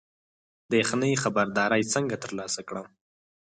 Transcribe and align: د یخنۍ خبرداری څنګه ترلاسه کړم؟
د 0.69 0.71
یخنۍ 0.81 1.13
خبرداری 1.23 1.83
څنګه 1.93 2.15
ترلاسه 2.23 2.61
کړم؟ 2.67 2.87